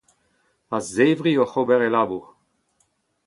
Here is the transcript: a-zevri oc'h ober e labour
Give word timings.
a-zevri 0.77 1.33
oc'h 1.43 1.57
ober 1.61 1.81
e 1.87 1.89
labour 1.95 2.25